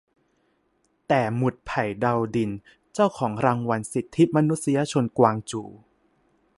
[1.07, 2.51] แต่"หมุดไผ่ ดาวดิน"
[2.93, 5.63] เจ้าของรางวัลสิทธิมนุษยชนกวางจู"